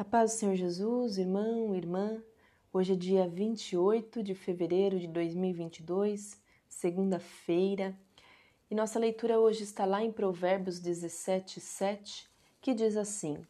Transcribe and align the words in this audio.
A 0.00 0.04
paz 0.04 0.30
do 0.30 0.38
Senhor 0.38 0.54
Jesus, 0.54 1.18
irmão, 1.18 1.76
irmã. 1.76 2.22
Hoje 2.72 2.94
é 2.94 2.96
dia 2.96 3.28
28 3.28 4.22
de 4.22 4.34
fevereiro 4.34 4.98
de 4.98 5.06
2022, 5.06 6.40
segunda-feira, 6.66 7.94
e 8.70 8.74
nossa 8.74 8.98
leitura 8.98 9.38
hoje 9.38 9.62
está 9.62 9.84
lá 9.84 10.02
em 10.02 10.10
Provérbios 10.10 10.80
17, 10.80 11.60
7, 11.60 12.26
que 12.62 12.72
diz 12.72 12.96
assim: 12.96 13.46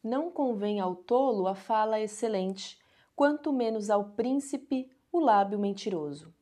Não 0.00 0.30
convém 0.30 0.78
ao 0.78 0.94
tolo 0.94 1.48
a 1.48 1.56
fala 1.56 1.98
excelente, 1.98 2.78
quanto 3.16 3.52
menos 3.52 3.90
ao 3.90 4.10
príncipe 4.10 4.88
o 5.10 5.18
lábio 5.18 5.58
mentiroso. 5.58 6.32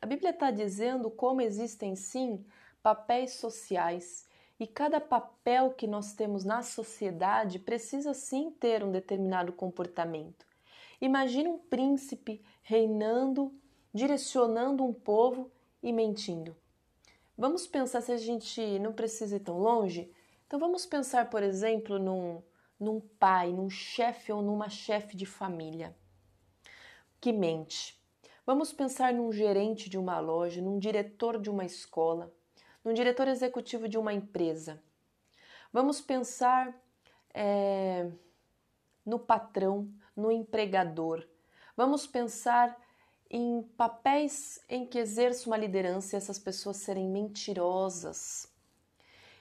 A 0.00 0.06
Bíblia 0.06 0.30
está 0.30 0.52
dizendo 0.52 1.10
como 1.10 1.40
existem 1.40 1.96
sim 1.96 2.46
papéis 2.80 3.32
sociais 3.32 4.29
e 4.60 4.66
cada 4.66 5.00
papel 5.00 5.70
que 5.70 5.86
nós 5.86 6.12
temos 6.12 6.44
na 6.44 6.62
sociedade 6.62 7.58
precisa 7.58 8.12
sim 8.12 8.50
ter 8.50 8.84
um 8.84 8.92
determinado 8.92 9.54
comportamento. 9.54 10.46
Imagine 11.00 11.48
um 11.48 11.58
príncipe 11.58 12.44
reinando, 12.62 13.52
direcionando 13.92 14.84
um 14.84 14.92
povo 14.92 15.50
e 15.82 15.90
mentindo. 15.94 16.54
Vamos 17.38 17.66
pensar 17.66 18.02
se 18.02 18.12
a 18.12 18.18
gente 18.18 18.78
não 18.78 18.92
precisa 18.92 19.36
ir 19.36 19.40
tão 19.40 19.58
longe? 19.58 20.12
Então 20.46 20.60
vamos 20.60 20.84
pensar, 20.84 21.30
por 21.30 21.42
exemplo, 21.42 21.98
num, 21.98 22.42
num 22.78 23.00
pai, 23.00 23.50
num 23.50 23.70
chefe 23.70 24.30
ou 24.30 24.42
numa 24.42 24.68
chefe 24.68 25.16
de 25.16 25.24
família 25.24 25.96
que 27.18 27.32
mente. 27.32 27.98
Vamos 28.46 28.72
pensar 28.72 29.12
num 29.12 29.30
gerente 29.30 29.88
de 29.88 29.98
uma 29.98 30.18
loja, 30.18 30.60
num 30.60 30.78
diretor 30.78 31.38
de 31.38 31.50
uma 31.50 31.64
escola, 31.64 32.32
num 32.84 32.92
diretor 32.92 33.28
executivo 33.28 33.88
de 33.88 33.98
uma 33.98 34.12
empresa. 34.12 34.82
Vamos 35.72 36.00
pensar 36.00 36.74
é, 37.32 38.10
no 39.04 39.18
patrão, 39.18 39.88
no 40.16 40.30
empregador. 40.30 41.26
Vamos 41.76 42.06
pensar 42.06 42.76
em 43.30 43.62
papéis 43.76 44.60
em 44.68 44.84
que 44.84 44.98
exerce 44.98 45.46
uma 45.46 45.56
liderança 45.56 46.16
e 46.16 46.18
essas 46.18 46.38
pessoas 46.38 46.78
serem 46.78 47.08
mentirosas. 47.08 48.52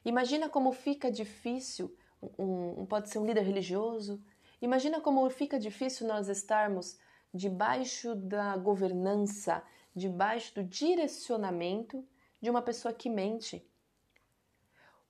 Imagina 0.05 0.47
como 0.47 0.71
fica 0.71 1.11
difícil, 1.11 1.95
um, 2.37 2.81
um, 2.81 2.85
pode 2.85 3.09
ser 3.09 3.17
um 3.17 3.25
líder 3.25 3.41
religioso, 3.41 4.21
imagina 4.61 5.01
como 5.01 5.27
fica 5.29 5.59
difícil 5.59 6.07
nós 6.07 6.29
estarmos 6.29 6.99
debaixo 7.33 8.15
da 8.15 8.55
governança, 8.57 9.63
debaixo 9.95 10.55
do 10.55 10.63
direcionamento 10.63 12.07
de 12.41 12.49
uma 12.49 12.61
pessoa 12.61 12.93
que 12.93 13.09
mente. 13.09 13.65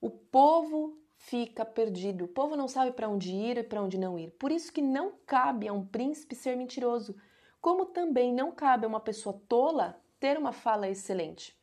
O 0.01 0.09
povo 0.09 0.97
fica 1.19 1.65
perdido. 1.65 2.25
O 2.25 2.27
povo 2.27 2.55
não 2.55 2.67
sabe 2.67 2.91
para 2.91 3.09
onde 3.09 3.31
ir 3.31 3.57
e 3.57 3.63
para 3.63 3.81
onde 3.81 3.97
não 3.97 4.17
ir. 4.17 4.31
Por 4.31 4.51
isso 4.51 4.71
que 4.71 4.81
não 4.81 5.13
cabe 5.25 5.67
a 5.67 5.73
um 5.73 5.85
príncipe 5.85 6.35
ser 6.35 6.55
mentiroso, 6.55 7.15
como 7.61 7.85
também 7.85 8.33
não 8.33 8.51
cabe 8.51 8.85
a 8.85 8.87
uma 8.87 8.99
pessoa 8.99 9.39
tola 9.47 10.01
ter 10.19 10.37
uma 10.37 10.51
fala 10.51 10.89
excelente. 10.89 11.57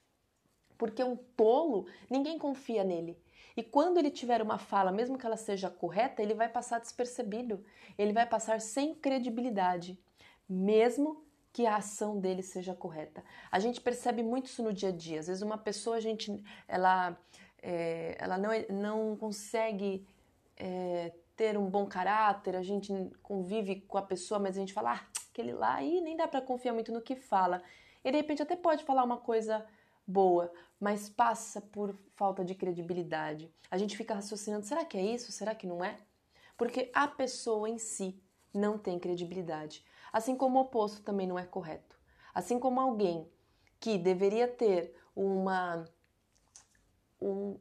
Porque 0.77 1.03
um 1.03 1.17
tolo, 1.17 1.87
ninguém 2.11 2.39
confia 2.39 2.84
nele. 2.84 3.19
E 3.56 3.62
quando 3.62 3.97
ele 3.97 4.11
tiver 4.11 4.42
uma 4.42 4.59
fala, 4.59 4.92
mesmo 4.92 5.17
que 5.17 5.25
ela 5.25 5.37
seja 5.37 5.70
correta, 5.70 6.22
ele 6.22 6.34
vai 6.34 6.48
passar 6.48 6.78
despercebido. 6.78 7.64
Ele 7.97 8.12
vai 8.12 8.27
passar 8.27 8.61
sem 8.61 8.94
credibilidade, 8.94 9.98
mesmo 10.47 11.25
que 11.57 11.65
a 11.65 11.77
ação 11.77 12.21
dele 12.21 12.43
seja 12.43 12.75
correta. 12.75 13.25
A 13.51 13.59
gente 13.59 13.81
percebe 13.81 14.23
muito 14.23 14.45
isso 14.45 14.62
no 14.62 14.75
dia 14.75 14.91
a 14.91 14.93
dia. 14.93 15.21
Às 15.21 15.27
vezes 15.27 15.43
uma 15.43 15.57
pessoa, 15.57 15.97
a 15.97 16.01
gente, 16.01 16.45
ela, 16.69 17.19
é, 17.62 18.15
ela 18.21 18.37
não, 18.37 18.51
não 18.69 19.17
consegue 19.17 20.07
é, 20.55 21.15
ter 21.34 21.57
um 21.57 21.65
bom 21.65 21.87
caráter, 21.87 22.55
a 22.55 22.62
gente 22.62 22.93
convive 23.23 23.81
com 23.89 23.97
a 23.97 24.03
pessoa, 24.03 24.39
mas 24.39 24.55
a 24.55 24.61
gente 24.61 24.75
fala, 24.75 24.97
ah, 24.97 25.07
aquele 25.31 25.55
lá, 25.55 25.77
aí 25.77 26.03
nem 26.03 26.15
dá 26.15 26.29
para 26.29 26.43
confiar 26.43 26.75
muito 26.75 26.93
no 26.93 27.01
que 27.01 27.17
fala. 27.17 27.62
E 28.05 28.11
de 28.11 28.19
repente 28.19 28.43
até 28.43 28.55
pode 28.55 28.84
falar 28.84 29.03
uma 29.03 29.17
coisa 29.17 29.65
boa, 30.06 30.53
mas 30.78 31.09
passa 31.09 31.62
por 31.62 31.99
falta 32.16 32.45
de 32.45 32.55
credibilidade. 32.55 33.50
A 33.71 33.78
gente 33.78 33.97
fica 33.97 34.12
raciocinando, 34.12 34.66
será 34.66 34.84
que 34.84 34.99
é 34.99 35.03
isso? 35.03 35.33
Será 35.33 35.55
que 35.55 35.66
não 35.66 35.83
é? 35.83 35.97
Porque 36.55 36.91
a 36.93 37.09
pessoa 37.09 37.66
em 37.66 37.78
si 37.78 38.21
não 38.56 38.78
tem 38.78 38.99
credibilidade. 38.99 39.84
Assim 40.12 40.34
como 40.34 40.59
o 40.59 40.62
oposto 40.62 41.03
também 41.03 41.27
não 41.27 41.39
é 41.39 41.44
correto. 41.44 41.99
Assim 42.34 42.59
como 42.59 42.81
alguém 42.81 43.31
que 43.78 43.99
deveria 43.99 44.49
ter 44.49 44.94
uma, 45.15 45.84
um, 47.21 47.59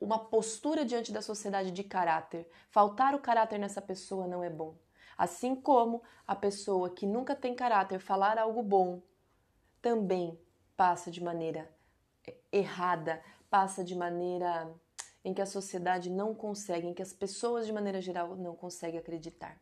uma 0.00 0.18
postura 0.18 0.84
diante 0.84 1.12
da 1.12 1.20
sociedade 1.20 1.70
de 1.70 1.84
caráter, 1.84 2.48
faltar 2.70 3.14
o 3.14 3.20
caráter 3.20 3.58
nessa 3.58 3.82
pessoa 3.82 4.26
não 4.26 4.42
é 4.42 4.50
bom. 4.50 4.76
Assim 5.16 5.56
como 5.56 6.02
a 6.26 6.36
pessoa 6.36 6.90
que 6.90 7.06
nunca 7.06 7.34
tem 7.34 7.54
caráter 7.54 7.98
falar 7.98 8.38
algo 8.38 8.62
bom 8.62 9.02
também 9.82 10.38
passa 10.76 11.10
de 11.10 11.22
maneira 11.22 11.68
errada, 12.52 13.22
passa 13.50 13.82
de 13.82 13.96
maneira 13.96 14.72
em 15.24 15.34
que 15.34 15.42
a 15.42 15.46
sociedade 15.46 16.08
não 16.08 16.34
consegue, 16.34 16.86
em 16.86 16.94
que 16.94 17.02
as 17.02 17.12
pessoas 17.12 17.66
de 17.66 17.72
maneira 17.72 18.00
geral 18.00 18.36
não 18.36 18.54
conseguem 18.54 19.00
acreditar 19.00 19.60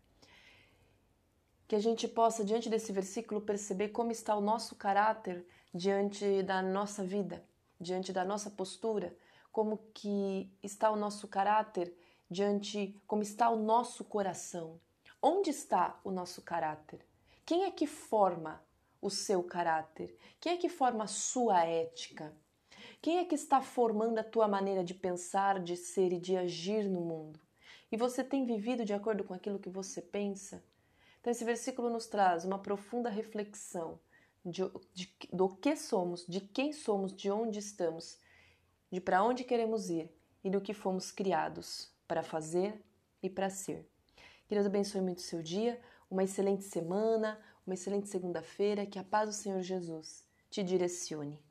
que 1.68 1.74
a 1.74 1.80
gente 1.80 2.06
possa, 2.06 2.44
diante 2.44 2.70
desse 2.70 2.92
versículo, 2.92 3.40
perceber 3.40 3.88
como 3.88 4.12
está 4.12 4.36
o 4.36 4.40
nosso 4.40 4.76
caráter 4.76 5.46
diante 5.74 6.42
da 6.42 6.62
nossa 6.62 7.04
vida, 7.04 7.44
diante 7.80 8.12
da 8.12 8.24
nossa 8.24 8.50
postura, 8.50 9.16
como 9.50 9.78
que 9.92 10.50
está 10.62 10.90
o 10.90 10.96
nosso 10.96 11.26
caráter 11.26 11.96
diante, 12.30 13.00
como 13.06 13.22
está 13.22 13.48
o 13.50 13.56
nosso 13.56 14.04
coração. 14.04 14.80
Onde 15.20 15.50
está 15.50 15.98
o 16.04 16.10
nosso 16.10 16.42
caráter? 16.42 17.04
Quem 17.44 17.64
é 17.64 17.70
que 17.70 17.86
forma 17.86 18.62
o 19.00 19.10
seu 19.10 19.42
caráter? 19.42 20.16
Quem 20.40 20.52
é 20.52 20.56
que 20.56 20.68
forma 20.68 21.04
a 21.04 21.08
sua 21.08 21.64
ética? 21.64 22.32
Quem 23.00 23.18
é 23.18 23.24
que 23.24 23.34
está 23.34 23.60
formando 23.60 24.18
a 24.18 24.24
tua 24.24 24.46
maneira 24.46 24.84
de 24.84 24.94
pensar, 24.94 25.60
de 25.60 25.76
ser 25.76 26.12
e 26.12 26.18
de 26.18 26.36
agir 26.36 26.88
no 26.88 27.00
mundo? 27.00 27.40
E 27.90 27.96
você 27.96 28.22
tem 28.22 28.44
vivido 28.44 28.84
de 28.84 28.92
acordo 28.92 29.24
com 29.24 29.34
aquilo 29.34 29.58
que 29.58 29.70
você 29.70 30.02
pensa? 30.02 30.62
Então, 31.26 31.32
esse 31.32 31.44
versículo 31.44 31.90
nos 31.90 32.06
traz 32.06 32.44
uma 32.44 32.56
profunda 32.56 33.10
reflexão 33.10 33.98
de, 34.44 34.62
de, 34.94 35.12
do 35.32 35.48
que 35.48 35.74
somos, 35.74 36.24
de 36.24 36.40
quem 36.40 36.72
somos, 36.72 37.12
de 37.12 37.28
onde 37.32 37.58
estamos, 37.58 38.16
de 38.92 39.00
para 39.00 39.24
onde 39.24 39.42
queremos 39.42 39.90
ir 39.90 40.08
e 40.44 40.48
do 40.48 40.60
que 40.60 40.72
fomos 40.72 41.10
criados 41.10 41.90
para 42.06 42.22
fazer 42.22 42.80
e 43.20 43.28
para 43.28 43.50
ser. 43.50 43.90
Que 44.46 44.54
Deus 44.54 44.66
abençoe 44.66 45.00
muito 45.00 45.18
o 45.18 45.22
seu 45.22 45.42
dia, 45.42 45.80
uma 46.08 46.22
excelente 46.22 46.62
semana, 46.62 47.40
uma 47.66 47.74
excelente 47.74 48.08
segunda-feira, 48.08 48.86
que 48.86 48.96
a 48.96 49.02
paz 49.02 49.28
do 49.28 49.34
Senhor 49.34 49.62
Jesus 49.62 50.24
te 50.48 50.62
direcione. 50.62 51.44